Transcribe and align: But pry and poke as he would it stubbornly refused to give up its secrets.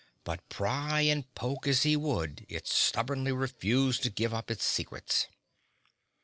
But 0.23 0.49
pry 0.49 1.01
and 1.01 1.31
poke 1.35 1.67
as 1.67 1.83
he 1.83 1.95
would 1.95 2.47
it 2.49 2.67
stubbornly 2.67 3.31
refused 3.31 4.01
to 4.01 4.09
give 4.09 4.33
up 4.33 4.49
its 4.49 4.63
secrets. 4.63 5.27